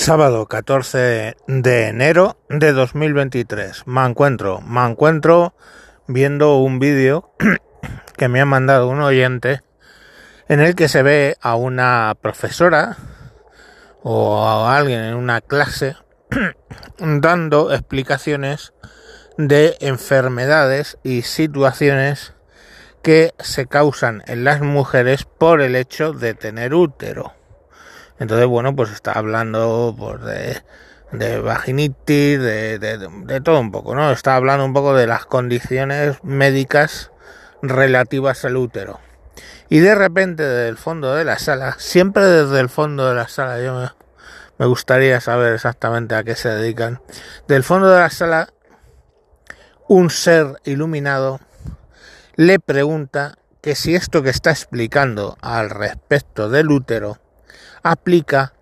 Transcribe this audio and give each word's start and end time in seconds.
Sábado 0.00 0.46
14 0.46 1.36
de 1.46 1.88
enero 1.88 2.38
de 2.48 2.72
2023. 2.72 3.86
Me 3.86 4.02
encuentro, 4.06 4.62
me 4.62 4.82
encuentro 4.86 5.52
viendo 6.06 6.56
un 6.56 6.78
vídeo 6.78 7.34
que 8.16 8.28
me 8.28 8.40
ha 8.40 8.46
mandado 8.46 8.88
un 8.88 9.02
oyente 9.02 9.60
en 10.48 10.60
el 10.60 10.74
que 10.74 10.88
se 10.88 11.02
ve 11.02 11.36
a 11.42 11.54
una 11.54 12.16
profesora 12.18 12.96
o 14.02 14.42
a 14.42 14.74
alguien 14.74 15.00
en 15.00 15.16
una 15.16 15.42
clase 15.42 15.96
dando 16.98 17.70
explicaciones 17.70 18.72
de 19.36 19.76
enfermedades 19.80 20.96
y 21.02 21.22
situaciones 21.22 22.32
que 23.02 23.34
se 23.38 23.66
causan 23.66 24.22
en 24.26 24.44
las 24.44 24.62
mujeres 24.62 25.26
por 25.26 25.60
el 25.60 25.76
hecho 25.76 26.14
de 26.14 26.32
tener 26.32 26.72
útero. 26.72 27.34
Entonces, 28.20 28.46
bueno, 28.46 28.76
pues 28.76 28.90
está 28.92 29.12
hablando 29.12 29.94
pues, 29.98 30.20
de, 31.10 31.40
vaginitis, 31.40 32.38
de, 32.38 33.40
todo 33.42 33.58
un 33.58 33.72
poco, 33.72 33.96
¿no? 33.96 34.12
Está 34.12 34.36
hablando 34.36 34.64
un 34.64 34.72
poco 34.72 34.94
de 34.94 35.08
las 35.08 35.26
condiciones 35.26 36.22
médicas 36.22 37.10
relativas 37.62 38.44
al 38.44 38.56
útero. 38.56 39.00
Y 39.68 39.80
de 39.80 39.94
repente, 39.94 40.44
desde 40.44 40.68
el 40.68 40.76
fondo 40.76 41.14
de 41.14 41.24
la 41.24 41.38
sala, 41.38 41.76
siempre 41.78 42.24
desde 42.26 42.60
el 42.60 42.68
fondo 42.68 43.08
de 43.08 43.14
la 43.14 43.26
sala, 43.26 43.60
yo 43.60 43.90
me 44.58 44.66
gustaría 44.66 45.20
saber 45.20 45.54
exactamente 45.54 46.14
a 46.14 46.22
qué 46.22 46.36
se 46.36 46.50
dedican, 46.50 47.00
del 47.48 47.64
fondo 47.64 47.88
de 47.88 48.00
la 48.00 48.10
sala, 48.10 48.50
un 49.88 50.10
ser 50.10 50.56
iluminado 50.64 51.40
le 52.36 52.58
pregunta 52.58 53.36
que 53.60 53.74
si 53.74 53.94
esto 53.94 54.22
que 54.22 54.30
está 54.30 54.50
explicando 54.50 55.36
al 55.40 55.68
respecto 55.68 56.48
del 56.48 56.70
útero 56.70 57.18
aplica 57.82 58.54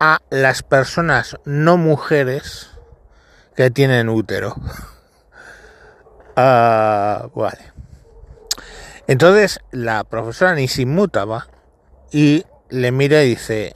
a 0.00 0.20
las 0.30 0.62
personas 0.62 1.36
no 1.44 1.76
mujeres 1.76 2.70
que 3.56 3.70
tienen 3.70 4.08
útero. 4.08 4.54
uh, 6.36 7.28
vale. 7.34 7.72
Entonces 9.06 9.60
la 9.72 10.04
profesora 10.04 10.54
ni 10.54 10.68
se 10.68 10.82
inmutaba 10.82 11.48
y 12.12 12.44
le 12.68 12.92
mira 12.92 13.22
y 13.22 13.30
dice 13.30 13.74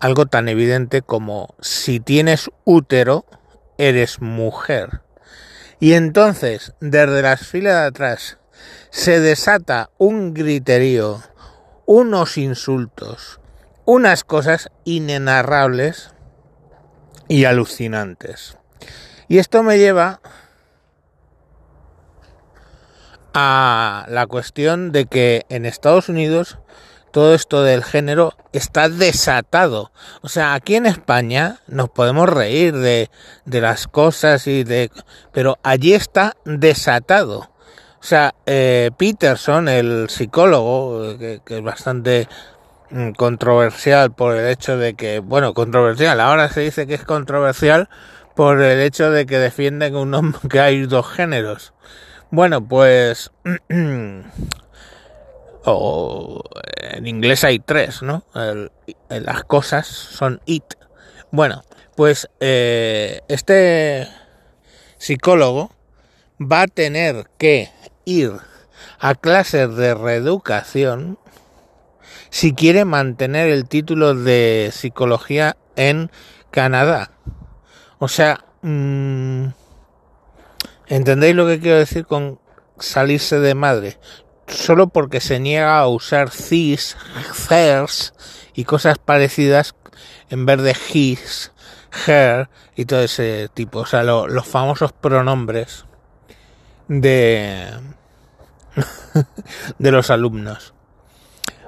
algo 0.00 0.26
tan 0.26 0.48
evidente 0.48 1.02
como 1.02 1.54
si 1.60 2.00
tienes 2.00 2.50
útero 2.64 3.24
eres 3.78 4.20
mujer. 4.20 5.02
Y 5.80 5.92
entonces 5.92 6.74
desde 6.80 7.22
las 7.22 7.46
filas 7.46 7.82
de 7.82 7.86
atrás 7.86 8.38
se 8.90 9.20
desata 9.20 9.90
un 9.98 10.34
griterío, 10.34 11.22
unos 11.86 12.36
insultos, 12.36 13.40
unas 13.88 14.22
cosas 14.22 14.68
inenarrables 14.84 16.10
y 17.26 17.46
alucinantes. 17.46 18.58
Y 19.28 19.38
esto 19.38 19.62
me 19.62 19.78
lleva 19.78 20.20
a 23.32 24.04
la 24.10 24.26
cuestión 24.26 24.92
de 24.92 25.06
que 25.06 25.46
en 25.48 25.64
Estados 25.64 26.10
Unidos 26.10 26.58
todo 27.12 27.34
esto 27.34 27.62
del 27.62 27.82
género 27.82 28.34
está 28.52 28.90
desatado. 28.90 29.90
O 30.20 30.28
sea, 30.28 30.52
aquí 30.52 30.74
en 30.76 30.84
España 30.84 31.60
nos 31.66 31.88
podemos 31.88 32.28
reír 32.28 32.76
de, 32.76 33.08
de 33.46 33.60
las 33.62 33.88
cosas 33.88 34.46
y 34.46 34.64
de... 34.64 34.90
pero 35.32 35.58
allí 35.62 35.94
está 35.94 36.36
desatado. 36.44 37.50
O 38.00 38.04
sea, 38.04 38.34
eh, 38.44 38.90
Peterson, 38.98 39.66
el 39.66 40.10
psicólogo, 40.10 41.16
que, 41.18 41.40
que 41.42 41.56
es 41.56 41.64
bastante 41.64 42.28
controversial 43.16 44.12
por 44.12 44.36
el 44.36 44.48
hecho 44.48 44.76
de 44.78 44.94
que, 44.94 45.18
bueno, 45.18 45.54
controversial, 45.54 46.20
ahora 46.20 46.48
se 46.48 46.60
dice 46.60 46.86
que 46.86 46.94
es 46.94 47.04
controversial 47.04 47.88
por 48.34 48.62
el 48.62 48.80
hecho 48.80 49.10
de 49.10 49.26
que 49.26 49.38
defienden 49.38 49.96
un 49.96 50.32
que 50.50 50.60
hay 50.60 50.86
dos 50.86 51.08
géneros. 51.08 51.72
Bueno, 52.30 52.66
pues 52.66 53.30
o 55.64 56.42
en 56.76 57.06
inglés 57.06 57.44
hay 57.44 57.58
tres, 57.58 58.02
¿no? 58.02 58.24
las 59.08 59.44
cosas 59.44 59.86
son 59.86 60.40
it. 60.46 60.64
Bueno, 61.30 61.62
pues 61.96 62.28
eh, 62.40 63.20
este 63.28 64.08
psicólogo 64.98 65.70
va 66.40 66.62
a 66.62 66.66
tener 66.68 67.28
que 67.38 67.70
ir 68.04 68.32
a 68.98 69.14
clases 69.14 69.74
de 69.76 69.94
reeducación 69.94 71.18
si 72.30 72.54
quiere 72.54 72.84
mantener 72.84 73.48
el 73.48 73.68
título 73.68 74.14
de 74.14 74.70
psicología 74.72 75.56
en 75.76 76.10
Canadá. 76.50 77.10
O 77.98 78.08
sea, 78.08 78.44
mmm, 78.62 79.46
¿entendéis 80.86 81.34
lo 81.34 81.46
que 81.46 81.60
quiero 81.60 81.78
decir 81.78 82.06
con 82.06 82.40
salirse 82.78 83.40
de 83.40 83.54
madre? 83.54 83.98
Solo 84.46 84.88
porque 84.88 85.20
se 85.20 85.40
niega 85.40 85.78
a 85.78 85.88
usar 85.88 86.30
cis, 86.30 86.96
hers 87.50 88.14
y 88.54 88.64
cosas 88.64 88.98
parecidas 88.98 89.74
en 90.30 90.46
vez 90.46 90.62
de 90.62 90.76
his, 90.92 91.52
her 92.06 92.48
y 92.76 92.84
todo 92.84 93.00
ese 93.00 93.48
tipo. 93.52 93.80
O 93.80 93.86
sea, 93.86 94.02
lo, 94.02 94.28
los 94.28 94.46
famosos 94.46 94.92
pronombres 94.92 95.84
de, 96.88 97.70
de 99.78 99.90
los 99.90 100.10
alumnos. 100.10 100.74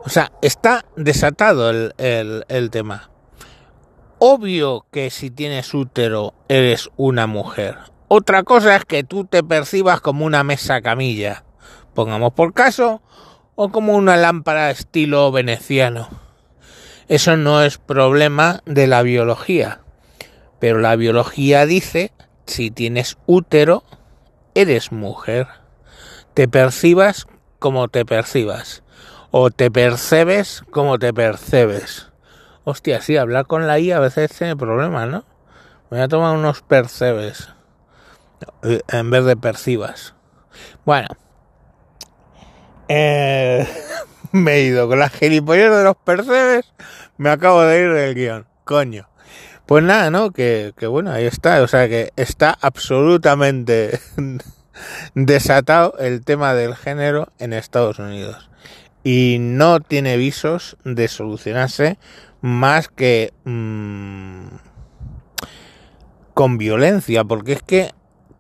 O 0.05 0.09
sea, 0.09 0.33
está 0.41 0.87
desatado 0.97 1.71
el, 1.71 2.45
el, 2.49 2.71
tema. 2.71 3.11
Obvio 4.19 4.87
que 4.91 5.11
si 5.11 5.31
tienes 5.31 5.75
útero 5.75 6.35
eres 6.49 6.91
una 6.97 7.27
mujer. 7.27 7.77
Otra 8.09 8.43
cosa 8.43 8.77
es 8.77 8.85
que 8.85 9.05
tú 9.05 9.25
te 9.25 9.43
percibas 9.43 10.01
como 10.01 10.25
una 10.25 10.43
mesa 10.43 10.81
camilla, 10.81 11.45
pongamos 11.95 12.33
por 12.33 12.55
caso, 12.55 13.03
o 13.55 13.71
como 13.71 13.95
una 13.95 14.17
lámpara 14.17 14.71
estilo 14.71 15.31
veneciano. 15.33 16.09
Eso 17.09 17.37
no 17.37 17.63
es 17.63 17.79
problema 17.79 18.63
de 18.65 18.87
la 18.87 19.03
biología. 19.03 19.83
Pero 20.59 20.79
la 20.79 20.97
biología 20.97 21.67
dice, 21.67 22.13
si 22.47 22.71
tienes 22.71 23.19
útero, 23.27 23.85
eres 24.55 24.93
mujer. 24.93 25.47
Te 26.35 26.49
percibas 26.49 27.27
como 27.59 27.89
te 27.89 28.07
percibas 28.07 28.83
o 29.31 29.51
te 29.51 29.71
percebes 29.71 30.63
como 30.71 30.99
te 30.99 31.13
percebes. 31.13 32.09
Hostia, 32.65 33.01
sí, 33.01 33.17
hablar 33.17 33.47
con 33.47 33.67
la 33.67 33.79
I 33.79 33.93
a 33.93 34.01
veces 34.01 34.33
tiene 34.37 34.57
problemas, 34.57 35.09
¿no? 35.09 35.25
Voy 35.91 36.01
a 36.01 36.09
tomar 36.09 36.37
unos 36.37 36.63
percebes 36.63 37.49
eh, 38.63 38.81
en 38.89 39.11
vez 39.11 39.25
de 39.25 39.37
percibas. 39.37 40.15
Bueno, 40.85 41.09
eh, 42.89 43.67
me 44.33 44.55
he 44.55 44.63
ido 44.63 44.89
con 44.89 44.99
las 44.99 45.13
gilipollas 45.13 45.77
de 45.77 45.85
los 45.85 45.97
percebes, 45.97 46.73
me 47.17 47.31
acabo 47.31 47.63
de 47.63 47.81
ir 47.81 47.93
del 47.93 48.15
guion, 48.15 48.47
coño. 48.65 49.09
Pues 49.67 49.85
nada, 49.85 50.11
¿no? 50.11 50.33
Que, 50.33 50.73
que 50.77 50.89
bueno, 50.89 51.13
ahí 51.13 51.27
está, 51.27 51.63
o 51.63 51.69
sea 51.69 51.89
que 51.89 52.13
está 52.17 52.57
absolutamente 52.61 54.01
desatado 55.15 55.95
el 56.01 56.25
tema 56.25 56.55
del 56.55 56.75
género 56.75 57.29
en 57.39 57.53
Estados 57.53 58.01
Unidos 58.01 58.50
y 59.03 59.39
no 59.41 59.81
tiene 59.81 60.17
visos 60.17 60.77
de 60.85 61.09
solucionarse 61.09 61.99
más 62.41 62.89
que 62.89 63.33
mmm, 63.45 64.47
con 66.35 66.59
violencia, 66.59 67.25
porque 67.25 67.53
es 67.53 67.63
que 67.63 67.91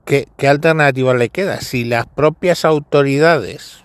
¿qué, 0.05 0.29
¿qué, 0.37 0.49
alternativa 0.49 1.15
le 1.15 1.29
queda? 1.29 1.61
Si 1.61 1.85
las 1.85 2.07
propias 2.07 2.65
autoridades 2.65 3.85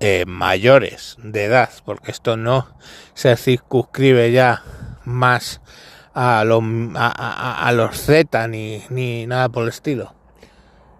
eh, 0.00 0.24
mayores 0.26 1.16
de 1.22 1.44
edad, 1.44 1.70
porque 1.84 2.10
esto 2.10 2.36
no 2.36 2.76
se 3.14 3.36
circunscribe 3.36 4.32
ya 4.32 4.62
más 5.04 5.60
a, 6.14 6.44
lo, 6.44 6.62
a, 6.94 7.06
a, 7.06 7.66
a 7.66 7.72
los 7.72 7.96
Z 7.96 8.48
ni, 8.48 8.82
ni 8.90 9.26
nada 9.26 9.48
por 9.48 9.64
el 9.64 9.70
estilo. 9.70 10.14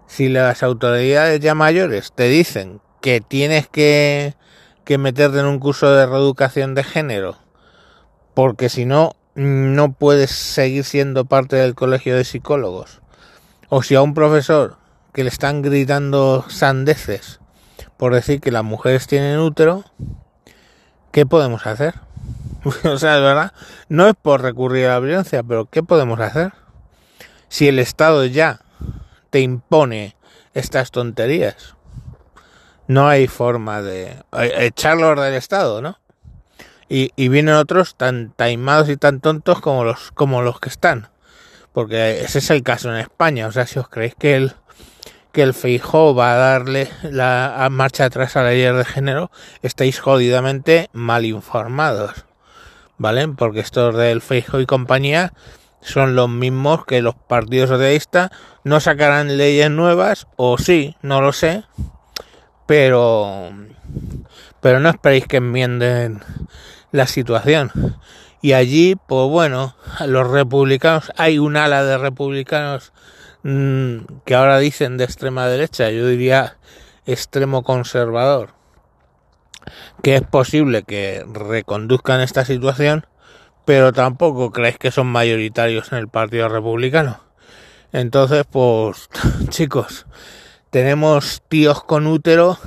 Si 0.07 0.29
las 0.29 0.63
autoridades 0.63 1.39
ya 1.39 1.55
mayores 1.55 2.13
te 2.13 2.29
dicen 2.29 2.81
que 3.01 3.21
tienes 3.21 3.67
que 3.67 4.35
que 4.85 4.97
meterte 4.97 5.39
en 5.39 5.45
un 5.45 5.59
curso 5.59 5.91
de 5.91 6.05
reeducación 6.05 6.75
de 6.75 6.83
género, 6.83 7.37
porque 8.33 8.69
si 8.69 8.85
no, 8.85 9.15
no 9.33 9.93
puedes 9.93 10.31
seguir 10.31 10.83
siendo 10.85 11.25
parte 11.25 11.55
del 11.57 11.75
colegio 11.75 12.15
de 12.15 12.23
psicólogos. 12.23 13.01
O 13.69 13.83
si 13.83 13.95
a 13.95 14.01
un 14.01 14.13
profesor 14.13 14.77
que 15.11 15.23
le 15.23 15.29
están 15.29 15.61
gritando 15.61 16.45
sandeces 16.47 17.39
por 17.97 18.13
decir 18.13 18.39
que 18.41 18.51
las 18.51 18.63
mujeres 18.63 19.07
tienen 19.07 19.39
útero, 19.39 19.83
¿qué 21.11 21.25
podemos 21.25 21.65
hacer? 21.65 21.95
o 22.83 22.97
sea, 22.97 23.15
de 23.15 23.21
verdad, 23.21 23.53
no 23.89 24.07
es 24.07 24.15
por 24.21 24.41
recurrir 24.41 24.85
a 24.85 24.93
la 24.93 24.99
violencia, 24.99 25.43
pero 25.43 25.65
¿qué 25.65 25.83
podemos 25.83 26.19
hacer? 26.19 26.53
Si 27.47 27.67
el 27.67 27.79
Estado 27.79 28.25
ya 28.25 28.61
te 29.29 29.39
impone 29.39 30.15
estas 30.53 30.91
tonterías 30.91 31.75
no 32.87 33.07
hay 33.07 33.27
forma 33.27 33.81
de 33.81 34.23
echarlos 34.33 35.19
del 35.19 35.33
Estado, 35.33 35.81
¿no? 35.81 35.99
Y, 36.87 37.11
y 37.15 37.29
vienen 37.29 37.55
otros 37.55 37.95
tan 37.95 38.31
taimados 38.35 38.89
y 38.89 38.97
tan 38.97 39.19
tontos 39.19 39.59
como 39.59 39.83
los, 39.83 40.11
como 40.11 40.41
los 40.41 40.59
que 40.59 40.69
están. 40.69 41.09
Porque 41.73 42.21
ese 42.21 42.39
es 42.39 42.49
el 42.51 42.63
caso 42.63 42.89
en 42.89 42.97
España. 42.97 43.47
O 43.47 43.51
sea, 43.51 43.65
si 43.65 43.79
os 43.79 43.89
creéis 43.89 44.15
que 44.15 44.35
el, 44.35 44.53
que 45.31 45.41
el 45.41 45.53
Feijó 45.53 46.15
va 46.15 46.33
a 46.33 46.37
darle 46.37 46.89
la 47.03 47.67
marcha 47.69 48.05
atrás 48.05 48.37
a 48.37 48.43
la 48.43 48.51
ley 48.51 48.61
de 48.61 48.85
género, 48.85 49.31
estáis 49.61 49.99
jodidamente 49.99 50.89
mal 50.93 51.25
informados. 51.25 52.25
¿Vale? 52.97 53.27
Porque 53.27 53.59
estos 53.59 53.93
del 53.97 54.21
Feijó 54.21 54.61
y 54.61 54.65
compañía 54.65 55.33
son 55.81 56.15
los 56.15 56.29
mismos 56.29 56.85
que 56.85 57.01
los 57.01 57.15
partidos 57.15 57.69
socialistas. 57.69 58.29
No 58.63 58.79
sacarán 58.79 59.35
leyes 59.35 59.69
nuevas, 59.69 60.27
o 60.37 60.57
sí, 60.57 60.95
no 61.01 61.19
lo 61.19 61.33
sé. 61.33 61.65
Pero, 62.65 63.51
pero 64.61 64.79
no 64.79 64.89
esperéis 64.89 65.27
que 65.27 65.37
enmienden 65.37 66.21
la 66.91 67.07
situación. 67.07 67.71
Y 68.41 68.53
allí, 68.53 68.95
pues 68.95 69.29
bueno, 69.29 69.75
los 70.05 70.29
republicanos, 70.29 71.11
hay 71.17 71.39
un 71.39 71.57
ala 71.57 71.83
de 71.83 71.97
republicanos 71.97 72.93
mmm, 73.43 73.97
que 74.25 74.35
ahora 74.35 74.59
dicen 74.59 74.97
de 74.97 75.03
extrema 75.03 75.47
derecha, 75.47 75.89
yo 75.91 76.07
diría 76.07 76.57
extremo 77.05 77.63
conservador, 77.63 78.53
que 80.01 80.15
es 80.15 80.23
posible 80.23 80.83
que 80.83 81.25
reconduzcan 81.31 82.21
esta 82.21 82.45
situación, 82.45 83.05
pero 83.65 83.93
tampoco 83.93 84.51
creéis 84.51 84.77
que 84.77 84.91
son 84.91 85.07
mayoritarios 85.07 85.91
en 85.91 85.99
el 85.99 86.07
Partido 86.07 86.49
Republicano. 86.49 87.21
Entonces, 87.91 88.45
pues, 88.49 89.09
chicos, 89.49 90.05
tenemos 90.75 91.41
tíos 91.47 91.81
con 91.85 92.05
útero 92.05 92.57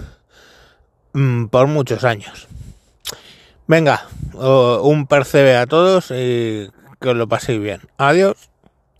mmm, 1.12 1.48
por 1.48 1.66
muchos 1.66 2.04
años. 2.04 2.48
Venga, 3.66 4.06
un 4.32 5.06
percebe 5.06 5.58
a 5.58 5.66
todos 5.66 6.10
y 6.10 6.70
que 7.02 7.08
os 7.10 7.14
lo 7.14 7.28
paséis 7.28 7.60
bien. 7.60 7.82
Adiós. 7.98 8.48